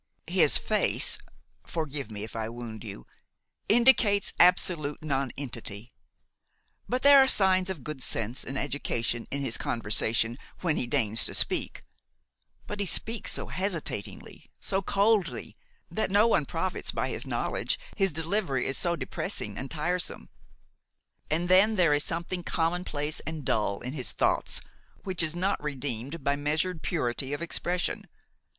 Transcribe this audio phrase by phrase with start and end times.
[0.25, 5.93] "His face–forgive me if I wound you–indicates absolute nonentity;
[6.89, 11.23] but there are signs of good sense and education in his conversation when he deigns
[11.25, 11.83] to speak;
[12.65, 15.55] but he speaks so hesitatingly, so coldly,
[15.91, 20.29] that no one profits by his knowledge, his delivery is so depressing and tiresome.
[21.29, 24.61] And then there is something commonplace and dull in his thoughts
[25.03, 28.07] which is not redeemed by measured purity of expression.